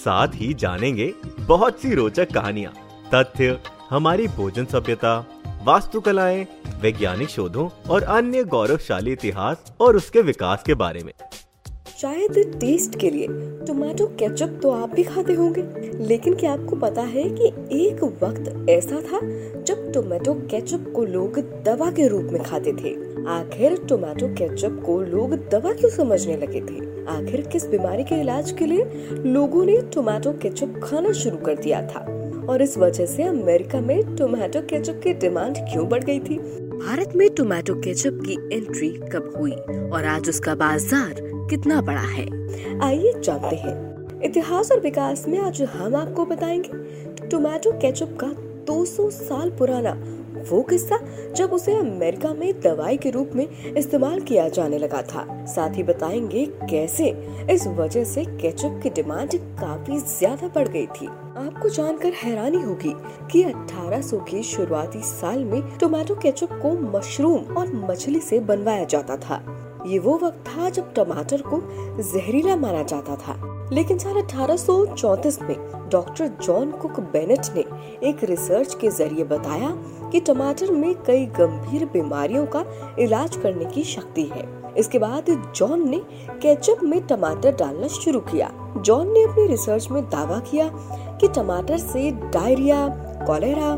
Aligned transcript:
साथ 0.00 0.34
ही 0.34 0.52
जानेंगे 0.54 1.12
बहुत 1.40 1.80
सी 1.80 1.94
रोचक 1.94 2.32
कहानियाँ, 2.32 2.72
तथ्य, 3.14 3.58
हमारी 3.90 4.26
भोजन 4.28 4.64
सभ्यता, 4.64 5.18
वास्तुकलाएँ, 5.64 6.46
वैज्ञानिक 6.82 7.28
शोधों 7.28 7.68
और 7.90 8.02
अन्य 8.02 8.44
गौरवशाली 8.44 9.12
इतिहास 9.12 9.72
और 9.80 9.96
उसके 9.96 10.22
विकास 10.22 10.62
के 10.62 10.74
बारे 10.74 11.02
में। 11.04 11.12
शायद 11.98 12.38
टेस्ट 12.60 12.98
के 12.98 13.10
लिए 13.10 13.26
टोमेटो 13.66 14.06
केचप 14.18 14.58
तो 14.62 14.70
आप 14.70 14.90
भी 14.90 15.02
खाते 15.02 15.32
होंगे, 15.32 15.62
लेकिन 16.06 16.34
क्या 16.34 16.52
आपको 16.52 16.76
पता 16.76 17.02
है 17.02 17.24
कि 17.30 17.46
एक 17.78 18.02
वक्त 18.22 18.66
ऐसा 18.70 19.00
था 19.02 19.20
जब 19.62 19.90
टोमेटो 19.92 20.34
केचप 20.50 20.92
को 20.96 21.04
लोग 21.04 21.38
दवा 21.64 21.90
के 21.90 22.06
रूप 22.08 22.30
में 22.32 22.42
खाते 22.42 22.72
थे। 22.72 22.94
आखिर 23.30 23.76
टोमेटो 23.88 24.28
केचप 24.34 24.82
को 24.86 25.00
लोग 25.02 25.34
दवा 25.48 25.72
क्यों 25.72 25.90
समझने 25.90 26.36
लगे 26.36 26.60
थे? 26.60 26.89
आखिर 27.10 27.40
किस 27.40 27.66
बीमारी 27.66 28.04
के 28.04 28.14
इलाज 28.14 28.52
के 28.52 28.66
लिए 28.66 28.84
लोगों 29.26 29.64
ने 29.64 29.80
टोमेटो 29.94 30.32
केचप 30.32 30.80
खाना 30.84 31.12
शुरू 31.12 31.36
कर 31.36 31.54
दिया 31.54 31.82
था? 31.82 32.00
और 32.48 32.62
इस 32.62 32.78
वजह 32.78 33.06
से 33.06 33.22
अमेरिका 33.22 33.80
में 33.80 34.16
टोमेटो 34.16 34.60
केचप 34.60 35.00
की 35.04 35.12
डिमांड 35.14 35.56
क्यों 35.58 35.88
बढ़ 35.88 36.04
गई 36.04 36.18
थी? 36.18 36.38
भारत 36.70 37.12
में 37.16 37.30
टोमेटो 37.30 37.74
केचप 37.74 38.20
की 38.26 38.56
एंट्री 38.56 38.90
कब 38.90 39.32
हुई? 39.36 39.52
और 39.90 40.04
आज 40.04 40.28
उसका 40.28 40.54
बाज़ार 40.54 41.14
कितना 41.22 41.80
बड़ा 41.80 42.00
है? 42.00 42.28
आइए 42.80 43.12
जानते 43.20 43.56
हैं। 43.56 43.90
इतिहास 44.22 44.72
और 44.72 44.80
विकास 44.80 45.28
में 45.28 45.38
आज 45.38 45.62
हम 45.62 45.96
आपको 45.96 46.24
बताएँगे। 46.24 47.00
टोमेटो 47.28 47.72
केचप 47.72 48.18
का 48.20 48.34
200 48.64 49.10
साल 49.10 49.50
पुराना 49.50 50.19
वो 50.40 50.62
किस्सा 50.62 50.98
जब 51.36 51.52
उसे 51.52 51.74
अमेरिका 51.76 52.32
में 52.34 52.60
दवाई 52.60 52.96
के 52.96 53.10
रूप 53.10 53.30
में 53.34 53.74
इस्तेमाल 53.76 54.20
किया 54.20 54.48
जाने 54.48 54.78
लगा 54.78 55.02
था। 55.02 55.44
साथ 55.46 55.76
ही 55.76 55.82
बताएँगे 55.82 56.44
कैसे 56.70 57.08
इस 57.50 57.66
वजह 57.66 58.04
से 58.04 58.24
केचप 58.24 58.80
की 58.82 58.90
डिमांड 58.90 59.34
काफ़ी 59.60 59.98
ज़्यादा 59.98 60.48
बढ़ 60.48 60.68
गई 60.68 60.86
थी। 60.86 61.06
आपको 61.06 61.68
जानकर 61.68 62.12
हैरानी 62.12 62.62
होगी 62.62 62.94
कि 63.32 63.42
1800 63.42 64.18
के 64.30 64.42
शुरुआती 64.42 65.00
साल 65.02 65.44
में 65.44 65.62
टोमेटो 65.78 66.14
केचप 66.14 66.58
को 66.62 66.98
मशरूम 66.98 67.56
और 67.56 67.72
मछली 67.74 68.20
से 68.20 68.40
बनवाया 68.40 68.84
जाता 68.84 69.16
था। 69.16 69.42
ये 69.86 69.98
वो 69.98 70.18
वक्त 70.22 70.44
था 70.48 70.70
जब 70.70 70.92
टमाटर 70.94 71.42
को 71.42 71.62
जहरीला 72.02 72.56
माना 72.56 72.82
जाता 72.82 73.16
था। 73.16 73.59
लेकिन 73.72 73.98
साल 73.98 74.16
अठारह 74.22 74.56
में 75.42 75.88
डॉक्टर 75.90 76.28
जॉन 76.42 76.70
कुक 76.70 77.00
बेनेट 77.00 77.46
ने 77.56 77.64
एक 78.08 78.24
रिसर्च 78.24 78.74
के 78.74 78.88
ज़रिए 78.88 79.24
बताया 79.24 79.70
कि 80.12 80.20
टमाटर 80.20 80.70
में 80.70 80.94
कई 80.94 81.26
गंभीर 81.26 81.84
बीमारियों 81.84 82.46
का 82.46 82.64
इलाज 82.98 83.36
करने 83.36 83.64
की 83.64 83.84
शक्ति 83.84 84.24
है। 84.24 84.48
इसके 84.78 84.98
बाद 84.98 85.30
जॉन 85.56 85.88
ने 85.90 86.00
केचप 86.42 86.82
में 86.82 87.00
टमाटर 87.06 87.52
डालना 87.52 87.86
शुरू 87.86 88.20
किया। 88.20 88.50
जॉन 88.76 89.12
ने 89.12 89.22
अपनी 89.22 89.46
रिसर्च 89.46 89.88
में 89.90 90.02
दावा 90.04 90.38
किया 90.40 90.68
कि 91.20 91.28
टमाटर 91.28 91.78
से 91.78 92.10
डायरिया, 92.10 92.86
कॉलेरा, 93.26 93.76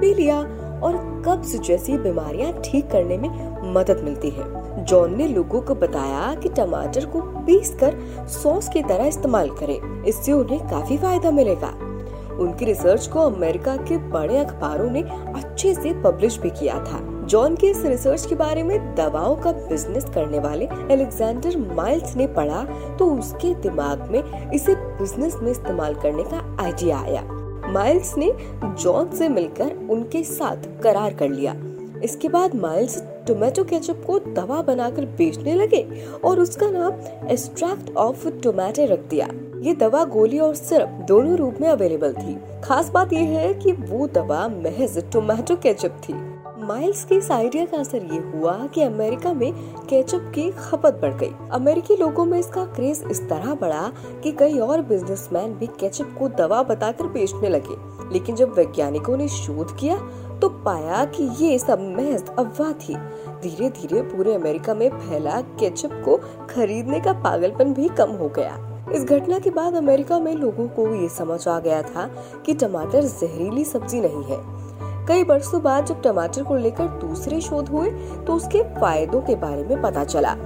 पीलिया 0.00 0.38
और 0.80 0.96
कब्ज 1.26 1.56
जैसी 1.56 1.98
बीमारियाँ 1.98 2.52
ठीक 2.64 2.90
करने 2.90 3.16
में 3.16 3.72
मदद 3.74 4.00
मिलती 4.04 4.30
है। 4.30 4.63
जॉन 4.78 5.16
ने 5.16 5.28
लोगों 5.28 5.60
को 5.60 5.74
बताया 5.74 6.34
कि 6.34 6.48
टमाटर 6.48 7.04
को 7.06 7.20
पीस 7.20 7.74
कर 7.80 7.96
सॉस 8.32 8.68
की 8.68 8.82
तरह 8.82 9.06
इस्तेमाल 9.06 9.50
करें। 9.50 10.04
इससे 10.04 10.32
उन्हें 10.32 10.60
काफ़ी 10.70 10.96
फ़ायदा 10.98 11.30
मिलेगा। 11.30 11.68
उनकी 12.40 12.64
रिसर्च 12.64 13.06
को 13.06 13.20
अमेरिका 13.20 13.76
के 13.78 13.96
बड़े 14.10 14.38
अखबारों 14.38 14.90
ने 14.90 15.02
अच्छे 15.34 15.74
से 15.74 15.92
पब्लिश 16.02 16.38
भी 16.38 16.50
किया 16.50 16.78
था। 16.84 17.00
जॉन 17.26 17.56
के 17.56 17.66
इस 17.66 17.84
रिसर्च 17.84 18.26
के 18.26 18.34
बारे 18.34 18.62
में 18.62 18.94
दवाओं 18.94 19.36
का 19.36 19.52
बिज़नेस 19.52 20.04
करने 20.04 20.38
वाले 20.38 20.66
अलेक्जेंडर 20.66 21.56
माइल्स 21.74 22.16
ने 22.16 22.26
पढ़ा 22.26 22.64
तो 22.98 23.10
उसके 23.10 23.54
दिमाग 23.54 24.08
में 24.10 24.50
इसे 24.52 24.74
बिज़नेस 24.74 25.36
में 25.42 25.50
इस्तेमाल 25.50 25.94
करने 25.94 26.24
का 26.24 26.42
आइडिया 26.64 26.98
आया। 26.98 27.22
माइल्स 27.72 28.16
ने 28.18 28.32
जॉन 28.64 29.10
से 29.10 29.28
मिलकर 29.28 29.74
उनके 29.90 30.22
साथ 30.24 30.68
करार 30.82 31.14
कर 31.14 31.28
लिया। 31.28 31.54
इसके 32.04 32.28
बाद 32.28 32.54
माइल्स 32.56 33.02
टोमेटो 33.26 33.64
केचप 33.64 34.02
को 34.06 34.18
दवा 34.18 34.60
बनाकर 34.62 35.04
बेचने 35.04 35.54
लगे 35.54 36.06
और 36.24 36.40
उसका 36.40 36.70
नाम 36.70 36.92
एक्सट्रैक्ट 37.28 37.96
ऑफ़ 37.96 38.28
टोमेटो 38.28 38.84
रख 38.84 39.08
दिया। 39.10 39.28
ये 39.60 39.74
दवा 39.74 40.04
गोली 40.04 40.38
और 40.38 40.54
सिरप 40.54 40.88
दोनों 41.08 41.36
रूप 41.36 41.54
में 41.60 41.68
अवेलेबल 41.68 42.12
थी। 42.12 42.36
खास 42.64 42.88
बात 42.88 43.12
यह 43.12 43.38
है 43.38 43.54
कि 43.54 43.72
वो 43.72 44.06
दवा 44.06 44.48
महज 44.48 45.12
टोमेटो 45.12 45.56
केचप 45.56 46.00
थी। 46.08 46.14
माइल्स 46.58 47.04
के 47.04 47.14
इस 47.14 47.30
आइडिया 47.30 47.64
का 47.64 47.76
असर 47.76 47.98
ये 47.98 48.18
हुआ 48.18 48.66
कि 48.66 48.82
अमेरिका 48.82 49.32
में 49.32 49.52
केचप 49.88 50.32
की 50.34 50.50
खपत 50.50 50.98
बढ़ 51.02 51.14
गई। 51.14 51.30
अमेरिकी 51.50 51.96
लोगों 51.96 52.24
में 52.24 52.38
इसका 52.38 52.64
क्रेज 52.64 53.02
इस 53.10 53.28
तरह 53.28 53.54
बढ़ा 53.54 53.92
कि 54.22 54.32
कई 54.32 54.58
और 54.58 54.82
बिजनेसमैन 54.82 55.52
भी 55.52 55.66
केचप 55.66 56.16
को 56.18 56.28
दवा 56.28 56.62
बताकर 56.62 57.06
बेचने 57.06 57.48
लगे। 57.48 57.94
लेकिन 58.12 58.36
जब 58.36 58.52
वैज्ञानिकों 58.52 59.16
ने 59.16 59.28
शोध 59.28 59.76
किया 59.76 59.96
तो 60.40 60.48
पाया 60.64 61.04
कि 61.06 61.28
ये 61.38 61.58
सब 61.58 61.80
महज 61.96 62.30
अफवाह 62.38 62.72
थी। 62.72 62.94
धीरे 63.42 63.68
धीरे 63.70 64.02
पूरे 64.02 64.34
अमेरिका 64.34 64.74
में 64.74 64.88
फैला 64.90 65.40
केचप 65.60 66.02
को 66.04 66.16
खरीदने 66.50 67.00
का 67.00 67.12
पागलपन 67.12 67.74
भी 67.74 67.88
कम 67.88 68.10
हो 68.12 68.28
गया। 68.28 68.58
इस 68.92 69.04
घटना 69.04 69.38
के 69.38 69.50
बाद 69.50 69.74
अमेरिका 69.74 70.18
में 70.18 70.32
लोगों 70.34 70.66
को 70.68 70.88
ये 70.94 71.08
समझ 71.08 71.46
आ 71.48 71.58
गया 71.60 71.82
था 71.82 72.08
कि 72.46 72.54
टमाटर 72.54 73.04
जहरीली 73.04 73.64
सब्ज़ी 73.64 74.00
नहीं 74.00 74.24
है। 74.24 74.38
कई 75.08 75.22
वर्षों 75.22 75.62
बाद 75.62 75.86
जब 75.86 76.02
टमाटर 76.02 76.42
को 76.42 76.56
लेकर 76.56 76.86
दूसरे 77.00 77.40
शोध 77.40 77.68
हुए 77.68 77.90
तो 78.26 78.34
उसके 78.34 78.62
फायदों 78.80 79.20
के 79.20 79.34
बारे 79.36 79.64
में 79.64 79.82
पता 79.82 80.04
चला। 80.04 80.36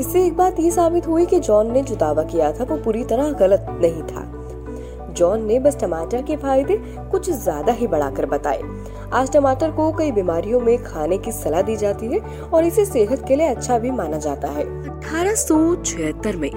इससे 0.00 0.24
एक 0.26 0.36
बात 0.36 0.60
ये 0.60 0.70
साबित 0.70 1.06
हुई 1.08 1.26
कि 1.26 1.40
जॉन 1.40 1.72
ने 1.72 1.82
जो 1.82 1.96
दावा 1.96 2.22
किया 2.22 2.52
था, 2.52 2.64
वो 2.64 2.76
पूरी 2.76 3.04
तरह 3.04 3.30
गलत 3.32 3.66
नहीं 3.70 4.02
था। 4.02 4.31
जॉन 5.12 5.44
ने 5.46 5.58
बस 5.60 5.76
टमाटर 5.80 6.22
के 6.22 6.36
फ़ायदे 6.36 6.76
कुछ 7.10 7.30
ज़्यादा 7.32 7.72
ही 7.72 7.86
बढ़ाकर 7.86 8.26
बताए। 8.26 8.60
आज 9.12 9.32
टमाटर 9.32 9.70
को 9.70 9.90
कई 9.92 10.12
बीमारियों 10.12 10.60
में 10.60 10.76
खाने 10.84 11.18
की 11.18 11.32
सलाह 11.32 11.62
दी 11.62 11.76
जाती 11.76 12.06
है 12.06 12.20
और 12.44 12.64
इसे 12.64 12.84
सेहत 12.84 13.24
के 13.28 13.36
लिए 13.36 13.46
अच्छा 13.46 13.78
भी 13.78 13.90
माना 13.92 14.18
जाता 14.18 14.48
है। 14.48 14.64
अठारह 14.90 15.34
सौ 15.36 15.74
छिहत्तर 15.76 16.36
में 16.36 16.50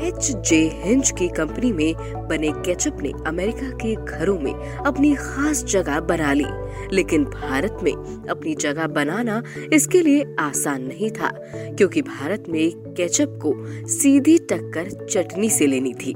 एच 0.00 0.30
जे 0.48 0.58
हिंज 0.74 1.10
की 1.10 1.26
कंपनी 1.28 1.70
में 1.72 2.26
बने 2.28 2.50
केचप 2.56 2.98
ने 3.02 3.12
अमेरिका 3.26 3.68
के 3.78 3.94
घरों 3.96 4.38
में 4.38 4.52
अपनी 4.52 5.14
खास 5.14 5.62
जगह 5.64 6.00
बना 6.02 6.32
ली। 6.32 6.46
लेकिन 6.92 7.24
भारत 7.24 7.78
में 7.82 7.92
अपनी 7.92 8.54
जगह 8.54 8.86
बनाना 8.88 9.42
इसके 9.72 10.00
लिए 10.02 10.24
आसान 10.40 10.82
नहीं 10.82 11.10
था, 11.10 11.30
क्योंकि 11.76 12.02
भारत 12.02 12.44
में 12.48 12.70
केचप 12.94 13.38
को 13.42 13.54
सीधी 13.88 14.38
टक्कर 14.50 14.90
चटनी 15.04 15.50
से 15.50 15.66
लेनी 15.66 15.92
थी। 15.94 16.12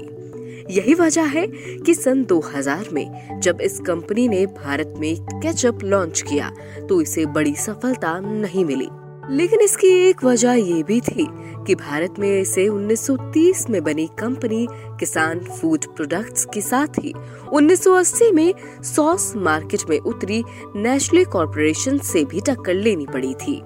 यही 0.69 0.93
वजह 0.93 1.23
है 1.23 1.47
कि 1.85 1.93
सन 1.93 2.23
2000 2.25 2.89
में 2.93 3.39
जब 3.41 3.61
इस 3.61 3.79
कंपनी 3.79 4.27
ने 4.27 4.45
भारत 4.45 4.93
में 4.97 5.15
केचप 5.21 5.79
लॉन्च 5.83 6.21
किया 6.21 6.51
तो 6.89 7.01
इसे 7.01 7.25
बड़ी 7.25 7.55
सफलता 7.55 8.19
नहीं 8.19 8.65
मिली। 8.65 8.87
लेकिन 9.29 9.61
इसकी 9.61 9.87
एक 9.87 10.23
वजह 10.23 10.53
ये 10.53 10.83
भी 10.83 11.01
थी 11.01 11.27
कि 11.67 11.75
भारत 11.75 12.15
में 12.19 12.41
इसे 12.41 12.67
1930 12.67 13.69
में 13.69 13.83
बनी 13.83 14.09
कंपनी 14.19 14.67
किसान 14.71 15.39
फ़ूड 15.39 15.85
प्रोडक्ट्स 15.85 16.45
के 16.53 16.61
साथ 16.61 16.99
ही 16.99 17.13
1980 17.53 18.31
में 18.31 18.53
सॉस 18.83 19.33
मार्केट 19.35 19.89
में 19.89 19.99
उतरी 19.99 20.43
नेशनल 20.75 21.25
कॉरपोरेशन 21.25 21.97
से 21.97 22.25
भी 22.25 22.41
टक्कर 22.41 22.73
लेनी 22.73 23.05
पड़ी 23.05 23.33
थी। 23.33 23.61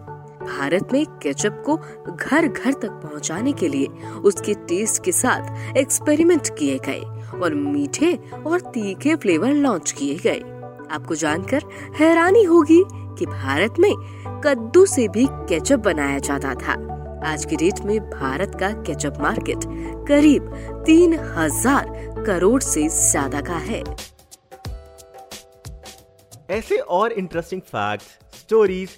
भारत 0.50 0.94
में 0.94 1.06
केचप 1.24 1.62
को 1.66 1.76
घर 2.16 2.48
घर 2.48 2.74
तक 2.74 3.00
पहुँचाने 3.04 3.52
के 3.54 3.68
लिए 3.68 3.88
उसके 4.24 4.54
टेस्ट 4.68 5.04
के 5.04 5.12
साथ 5.14 5.78
एक्सपेरिमेंट 5.78 6.50
किए 6.60 6.78
गए 6.86 7.02
और 7.40 7.54
मीठे 7.56 8.14
और 8.46 8.60
तीखे 8.70 9.16
फ्लेवर 9.16 9.54
लॉन्च 9.56 9.92
किए 9.92 10.16
गए। 10.18 10.40
आपको 10.92 11.16
जानकर 11.16 11.64
हैरानी 11.96 12.44
होगी 12.44 12.84
कि 13.20 13.26
भारत 13.26 13.80
में 13.80 13.94
कद्दू 14.44 14.86
से 14.86 15.08
भी 15.08 15.26
केचप 15.30 15.80
बनाया 15.80 16.20
जाता 16.20 16.54
था। 16.56 16.74
आज 17.26 17.46
की 17.46 17.56
डेट 17.56 17.80
में 17.86 18.00
भारत 18.02 18.56
का 18.60 18.70
केचप 18.84 19.18
मार्केट 19.22 19.66
करीब 20.08 20.52
तीन 20.86 21.14
हज़ार 21.36 22.24
करोड़ 22.26 22.62
से 22.62 22.88
ज़्यादा 22.90 23.42
का 23.42 23.58
है। 23.66 23.84
ऐसे 26.50 26.78
और 26.78 27.12
interesting 27.12 27.62
facts, 27.62 28.06
stories 28.34 28.98